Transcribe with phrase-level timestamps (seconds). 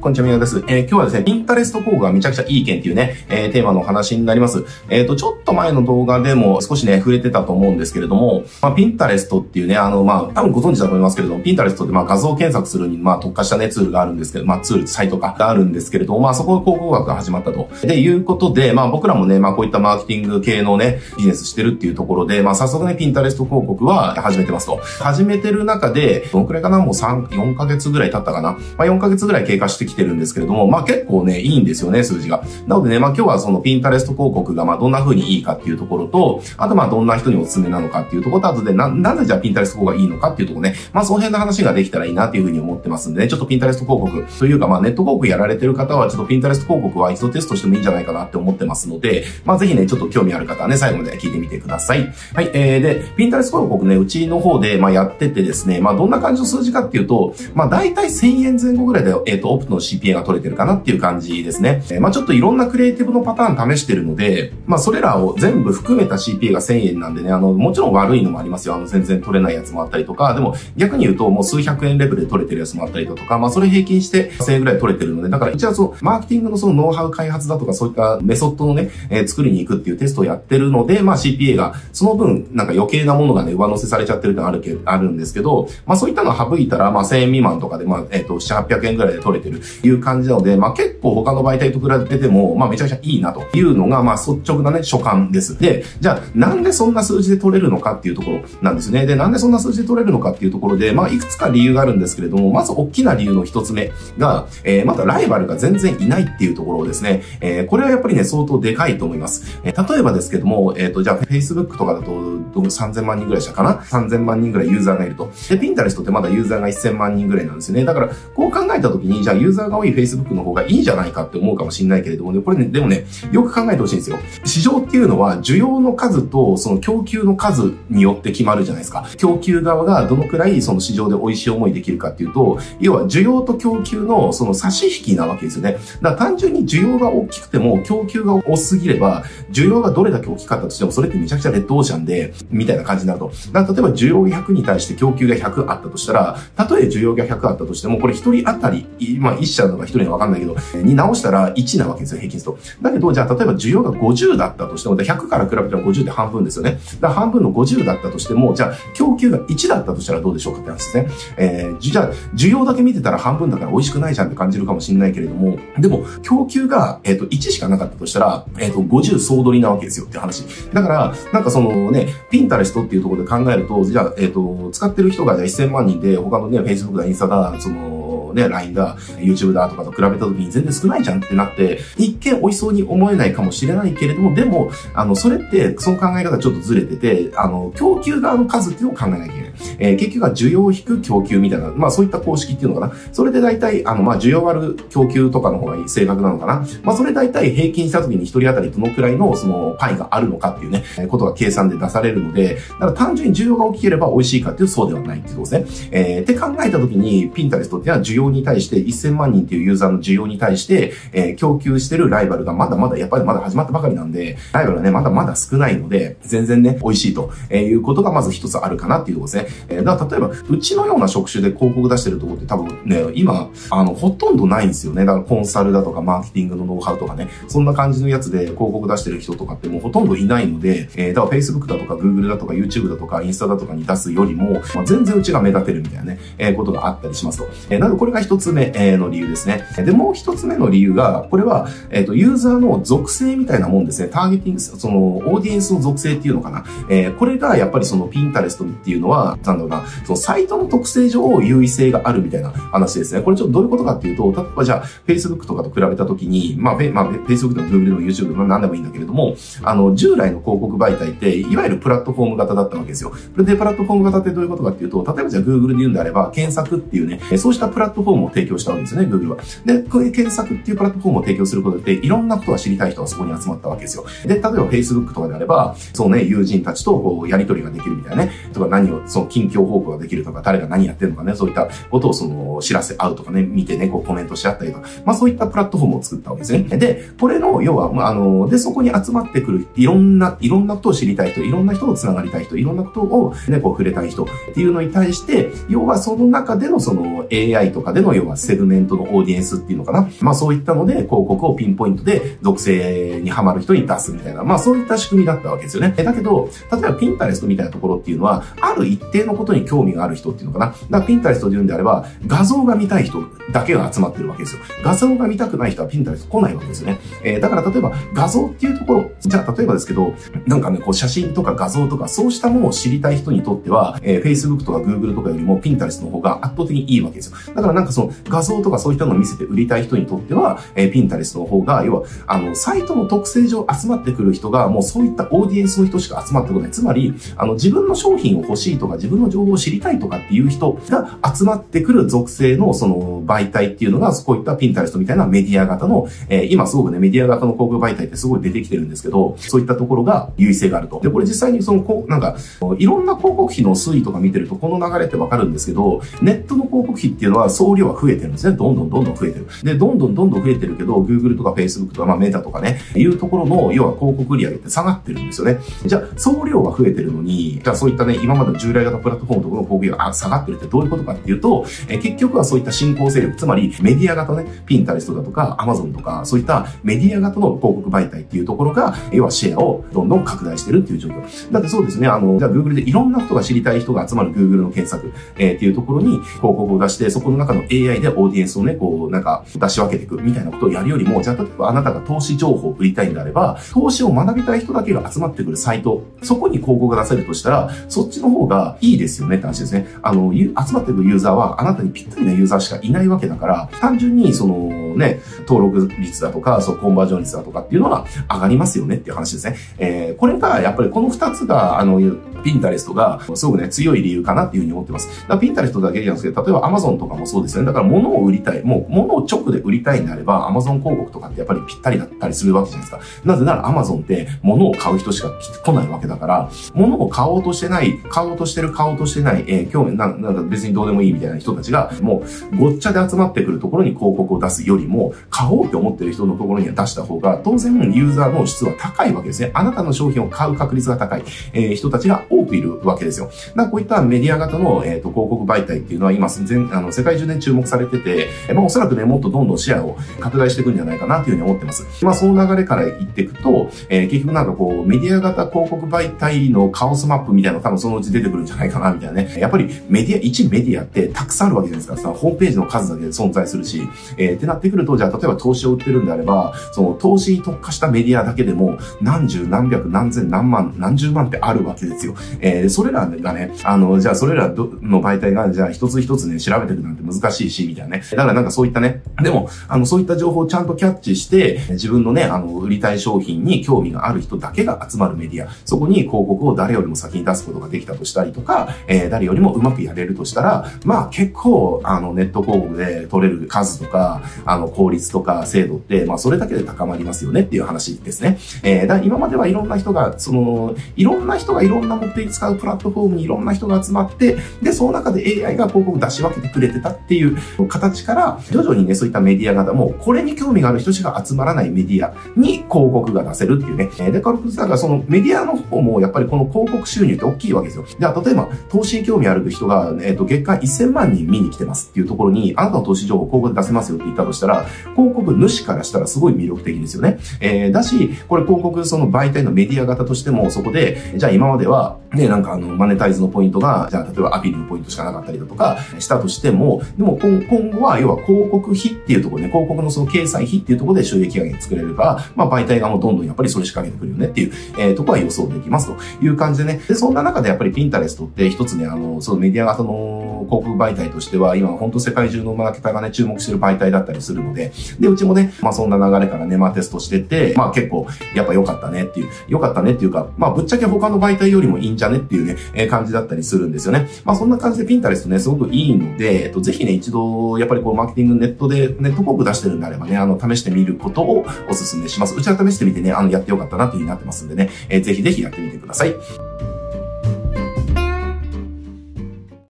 [0.00, 0.64] こんにちは、みなです。
[0.68, 4.64] えー、今日はですね、ピンタレスト広告がめちゃくちゃいい件っていうね、えー、テーマの話になります。
[4.88, 17.68] えっ、ー、と、ちょっと前の動画でも少しね、触れてたと思うんですけれども、まあ、ピンタレストっていうね、あの、まあ、多分ご存知だと思いますけれども、ピンタレストってまあ画像検索するに、まあ、特化したね、ツールがあるんですけど、まあ、ツール、サイトかがあるんですけれども、まあ、そこで広告学が始まったと。
[17.82, 24.80] で、いうことで、まあ、僕らもね、まあ、こういったマーケティング系のね、ビジネスしてるっていうところで、まあ、早速ね、ピンタレスト広告は始めてますと。
[25.00, 26.78] 始めてる中で、どのくらいかな？
[26.78, 28.52] もう3、4ヶ月ぐらい経ったかな？
[28.76, 32.42] まあ、4ヶ月ぐらい経過してきてるんですけれども、まあ、結構ね、いいんですよね、数字が。
[32.66, 52.12] なのでね、まあ、今日はそのピンタレスト広告が、まあ、どんな風にいいかっていうところと、あと、まあ、どんな人におすすめなのかっていうところと、あとで、な、なぜじゃあピンタレスト広告がいいのかっていうところね、まあ、その辺の話ができたらいいなっていう風に思ってますんでね、ちょっとピンタレスト広告というか、まあ、ネット広告やられてる方は、ちょっとピンタレスト広告は一度テストしてもいいんじゃないかなって思ってますので、まあ、ぜひね、ちょっと興味ある方はね、最後まで聞いてみてください。
[52.34, 61.82] はい、えー、で、ピンタレスト広告ね、うちの方で、まあ、やっててですね、まあ、どんな感じの数字かっていうと、まあ、大体1000円前後ぐらいで、えっ、ー、と、の CPA が取れてるかなっていう感じですね。
[61.90, 68.74] えー、まあ、ちょっといろんなクリエイティブのパターン試してるので、まあ、それらを全部含めた CPA が1000円なんでね、あの、もちろん悪いのもありますよ。
[68.74, 95.58] あの、全然取れないやつもあったりとか、でも逆に言うともう数百円レベルで取れてるやつもあったりだとか、まあ、それ平均して1000円ぐらい取れてるので、だから一応その、マーケティングのそのノウハウ開発だとか、そういったメソッドのね、えー、作りに行くっていうテストをやってるので、まあ、CPA が、その分、なんか余計なものがね、上乗せされちゃってるってのあるけ、あるんですけど、まあ、そういったの省いたら、まあ、1000円未満とかで、まあ、えっ、ー、と、7、800円ぐらいで取れてるいう感じなので、まあ、結構他の媒体と比べても、まあ、めちゃくちゃいいなというのが、まあ、率直なね、所感です。
[95.58, 99.06] で、じゃあ、なんでそんな数字で取れるのかっていうところなんですね。
[99.06, 107.22] で、なんでそんな数字で取れるのかっていうところで、まあ、いくつか理由があるんですけれども、まず大きな理由の一つ目が、えー、またライバルが全然いないっていうところですね。
[107.40, 109.60] えー、これはやっぱりね、相当でかいと思います。
[109.64, 115.26] えー、例えばですけども、えっ、ー、と、じゃあ、Facebook とかだと、3000万人ぐらいしたかな ?3000 万人ぐらいユーザーがいると。
[115.48, 117.84] で、Pinterest ってまだユーザーが1000万人ぐらいなんですよね。
[117.84, 124.18] だから、こう考えたときに、じゃあユーザーが多い Facebook の方がいいんじゃないかって思うかもしれないけれどもね、これね、でもね、よく考えてほしいんですよ。
[124.44, 129.06] 市場っていうのは、需要の数と、その供給の数によって決まるじゃないですか。
[129.16, 135.78] 供給側がどのくらいその市場で美味しい思いできるかっていうと、要は需要と供給のその差し引きなわけですよね。
[136.00, 143.32] だから単純に需要が大きくても供給が多すぎれば、需要がどれだけ大きかったとしても、それってめちゃくちゃレッドオーシャンで、みたいな感じになると。
[143.52, 148.86] だから例えば需要が100に対して供給が100あったとしたら、たとえ需要が100あったとしても、これ1人当たり、
[149.18, 152.58] まあ1社なのか1人なのかんないけど、に直したら1なわけですよ、平均すると。
[152.82, 156.78] だけど、じゃあ例えば需要が50だったとしても、100から比べたら50って半分ですよね。
[157.00, 161.08] だ半分の50だったとしても、じゃあ供給が1だったとしたらどうでしょうかって話ですね。
[161.36, 170.44] えー、じゃあ、需要だけ見てたら半分だから美味しくないじゃんって感じるかもしれないけれども、でも、供給が、えっ、ー、と、1しかなかったとしたら、えっ、ー、と、50総取りなわけですよって話。
[170.72, 177.93] だから、なんかそのね、ピンタレストっていうところで考えると、じゃあ、えっ、ー、と、使ってる人がじゃあ1000万人で、他のね、Facebook だ、インスタだ、その、
[178.34, 189.44] ね、LINE だ、YouTube だとかと比べた時に全然少ないじゃんってなって、一見美味しそうに思えないかもしれないけれども、でも、あの、それって、その考え方ちょっとずれてて、あの、供給側の数っていうのを考えなきゃいけない。
[189.78, 192.92] えー、結局は需要を引く供給みたいな、まあそういった公式っていうのかな。
[193.12, 196.66] それで大体、あの、まあ需要割る供給とかの方が正確なのかな。
[196.82, 205.88] まあそれ大体平均した時に一人当たりどのくらいのそのパイがあるのかっていうね、えことが計算で出されるので、だから単純に需要が大きければ美味しいかっていうそうではないっていうことですね。
[205.92, 219.66] えー、って考えた時に、ピンタレストっていうのは需要に対して1000万人っていうユーザーの需要に対して、えー、供給してるライバルがまだまだやっぱりまだ始まったばかりなんで、ライバルはね、まだまだ少ないので、全然ね、美味しいとえいうことがまず一つあるかなっていうことですね。
[219.68, 225.04] えー、だから例えばうちのような職種で広告出してるところって多分ね、今、あの、ほとんどないんですよね。
[225.04, 237.48] だからコンサルだとかマーケティングのノウハウとかね、そんな感じのやつで広告出してる人とかってもうほとんどいないので、えー、だから Facebook だとか Google だとか YouTube だとかインスタだとかに出すよりも、まあ、全然うちが目立てるみたいなね、えー、ことがあったりしますと。
[237.70, 239.66] えー、なのでこれが一つ目、の理由ですね。
[239.76, 244.08] で、もう一つ目の理由が、これは、えっ、と、ユーザーの属性みたいなもんですね。
[244.08, 246.64] ターゲティング、その、オーディエンスの属性っていうのかな。
[246.88, 253.22] えー、これがやっぱりそのピンタレストっていうのは、なんだろうな、そのサイトの特性上優位性があるみたいな話ですね。
[253.22, 263.12] これちょっとどういうことかっていうと、例えばじゃあ、Facebook とかと比べたときに、まあ、まあ、Facebook でも Google でも YouTube でも何でもいいんだけれども、あの、従来の広告媒体って、いわゆるプラットフォーム型だったわけですよ。
[263.36, 269.36] で、プラットフォーム型ってどういうことかっていうと、例えばじゃあ Google で言うんであれば、検索っていうね、そうしたプラットフォームフォームを提供したわけですよね、Google は。
[269.64, 274.04] で、こういう検索っていうプラットフォームを提供することで、いろんなことが知りたい人がそこに集まったわけですよ。
[274.24, 286.62] で、例えば Facebook とかであれば、そうね、友人たちとこう、やり取りができるみたいなね、とか何を、その近況報告ができるとか、誰が何やってるのかね、そういったことをその知らせ合うとかね、見てね、こうコメントし合ったりとか、まあそういったプラットフォームを作ったわけですね。
[286.76, 300.08] で、これの、要は、まあ、あの、で、そこに集まってくる、いろんな、いろんなことを知りたい人、いろんな人と繋がりたい人、いろんなことをね、こう触れたい人っていうのに対して、要はその中でのその AI とかでの要はセグメントのオーディエンスっていうのかな。
[300.20, 305.94] まあそういったので広告をピンポイントで属性にはまる人に出すみたいな、まあそういった仕組みだったわけですよね。
[305.96, 310.66] だけど、例えばピンタレストみたいなところっていうのは、ある一定のことに興味がある人っていうのかな。
[310.66, 314.62] だからピンタレストで言うんであれば、画像が見たい人だけが集まってるわけですよ。
[314.82, 316.98] 画像が見たくない人はピンタレスト来ないわけですよね。
[317.22, 320.14] えー、だから例えば画像っていうところ、じゃあ例えばですけど、
[320.46, 327.36] なんかね、こう写真とか画像とかそうしたものを知りたい人にとっては、えー、Facebook とか Google とかよりもピンタレストの方が圧倒的にいいわけですよ。
[327.54, 336.70] だからなんかその画像とかそういったのを見せて売りたい人にとっては、えー、ピンタレストの方が、要は、あの、サイトの特性上集まってくる人が、もうそういったオーディエンスの人しか集まってこない。
[336.70, 351.00] つまり、あの、自分の商品を欲しいとか、自分の情報を知りたいとかっていう人が集まってくる属性のその媒体っていうのが、こういったピンタレストみたいなメディア型の、えー、今すごくね、メディア型の広告媒体ってすごい出てきてるんですけど、そういったところが優位性があると。
[351.00, 352.36] で、これ実際にその、こう、なんか、
[352.78, 358.54] いろんな広告費の推移とか見てると、この流れってわかるんですけど、ネットの広告費っていうのは総量は増えてるんですね。
[358.54, 359.46] どんどんどんどん増えてる。
[359.62, 365.58] で、どんどんどんどん増えてるけど、Google とか Facebook とか、まあメタとかね、いうところの、要は広告売上って下がってるんですよね。
[365.86, 381.52] じゃあ、総量は増えてるのに、じゃあそういったね、今までの従来型プラットフォームのところの広告が下がってるってどういうことかっていうと、え結局はそういった新興勢力、つまりメディア型ね、ピンタレストだとか、アマゾンとか、そういったメディア型の広告媒体っていうところが、要はシェアをどんどん拡大してるっていう状況。
[381.52, 399.86] だってそうですね、あの、じゃあ Google でいろんな人が知りたい人が集まる Google の検索、えー、っていうところに広告を出して、そこの中の AI でオーディエンスをね、こう、なんか出し分けていくみたいなことをやるよりも、じゃあ例えばあなたが投資情報を売りたいんであれば、投資を学びたい人だけが集まってくるサイト、そこに広告が出せるとしたら、そっちの方がいいですよねって話ですね。
[400.02, 409.56] あの、集まってくるユーザーはあなたにぴったりなユーザーしかいないわけだから、単純にそのね、登録率だとか、そう、コンバージョン率だとかっていうのは上がりますよねっていう話ですね。
[409.78, 412.00] えー、これが、やっぱりこの二つが、あの、
[412.44, 415.26] ピンタレストがすごくね、強い理由かなっていうふうに思ってます。
[415.26, 417.64] だピンタレストだけじゃなくて、例えば Amazon とかもそうですね。
[417.64, 418.62] だから物を売りたい。
[418.62, 423.24] もう物を直で売りたいんであれば、Amazon 広告とかってやっぱりぴったりだったりするわけじゃないですか。
[423.24, 425.30] なぜなら Amazon って物を買う人しか
[425.64, 439.50] 来ないわけだから、物を買おうとしてない、買おうとしてる、買おうとしてない、えー、興味な、なんか別にどうでもいいみたいな人たちが、もうごっちゃで集まってくるところに広告を出すよりも、買おうって思ってる人のところには出した方が、当然ユーザーの質は高いわけですね。
[439.54, 443.30] あなたの商品を買う確率が高い、えー、人たちが多くいるわけですですよ。
[443.56, 451.86] だこういったメディア型の、えーと、広告媒体っていうのは今全あの世界中で注目されてて、まあ、おそらくね、もっとどんどんシェアを拡大していくんじゃないかなというふうに思ってます。
[452.04, 459.36] まあ、その流れから言っていくと、えー、結局なんかこう、メディア型広告媒体のカオスマップみたいなの多分そのうち出てくるんじゃないかな、みたいなね。
[459.38, 462.12] やっぱりメディア、一メディアってたくさんあるわけじゃないですか。
[462.12, 463.82] ホームページの数だけで存在するし、
[464.16, 472.14] えー、ってなってくると、じゃあ例えば投資を売ってるんであれば、その投資に特化したメディアだけでも何十何百何千何万何十万ってあるわけですよ。
[472.40, 478.02] えー、それらがね、あの、の、じゃあそれらの媒体が、じゃあ一つ一つね、調べていくなんて難しいし、みたいなね。
[478.10, 498.38] だからなんかそういったね、でも、あの、そういった情報をちゃんとキャッチして、自分のね、あの、売りたい商品に興味がある人だけが集まるメディア、そこに広告を誰よりも先に出すことができたとしたりとか、えー、誰よりもうまくやれるとしたら、まあ結構、あの、ネット広告で取れる数とか、あの、効率とか精度って、まあそれだけで高まりますよねっていう話ですね。
[498.62, 513.88] えー、だ今まではいろんな人が、その、いろんな人がいろんな目的使うプラットフォームにいろんな人が集まって、で、その中で AI が広告出し分けてくれてたってっていう形から、徐々にね、そういったメディア型も、これに興味がある人しか集まらないメディアに広告が出せるっていうね。
[514.10, 517.86] で、カルプスだからそのメディアの方も、やっぱりこの広告収入って大きいわけですよ。
[517.98, 524.64] では、例えば、投資に興味ある人が、えっ、と、月間1000万人見に来てますっていうところに、あなたの投資情報広告で出せますよって言ったとしたら、
[524.96, 527.18] 広告主からしたらすごい魅力的ですよね。
[527.40, 546.80] えー、だし、これ広告その媒体のメディア型としても、そこで、じゃあ今までは、ね、なんかあの、マネタイズのポイントが、じゃあ例えばアピールのポイントしかなかったりだとかしたとしても、でも今後は要は広告費っていうところね、広告のその掲載費っていうところで収益が作れれば、まあ媒体側もうどんどんやっぱりそれ仕掛けてくるよねっていう、えー、とこは予想できますという感じでね。
[546.88, 564.08] で、そんな中でやっぱりピンタレストって一つね、あの、そのメディア型の広告媒体としては、今本当世界中のマーケターがね、注目してる媒体だったりするので、で、うちもね、まあそんな流れからね、まあテストしてて、まあ結構、やっぱ良かったねっていう、良かったねっていうか、まあぶっちゃけ他の媒体よりもいいんじゃねっていうね、えー、感じだったりするんですよね。
[564.24, 572.34] まあそんな感じでピンタレストね、すごくいいので、えっと、ぜひね、一度、やっぱりこう、マーケティングネットで、ネット広告出してるんであればね、あの、試してみることをお勧めします。
[572.34, 576.14] うちは試してみてね、あの、やってよかったなっていうふうになってますんでね、えー、ぜひぜひやってみてください。